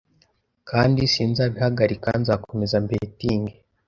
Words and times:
kandi 0.69 1.01
sinzabihagarika 1.13 2.09
nzakomeza 2.21 2.75
mbetinge 2.85 3.53